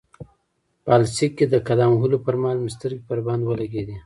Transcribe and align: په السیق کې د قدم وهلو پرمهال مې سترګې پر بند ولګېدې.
په 0.83 0.91
السیق 1.01 1.31
کې 1.37 1.45
د 1.49 1.55
قدم 1.67 1.89
وهلو 1.93 2.17
پرمهال 2.25 2.57
مې 2.61 2.71
سترګې 2.75 3.05
پر 3.07 3.19
بند 3.25 3.41
ولګېدې. 3.45 3.97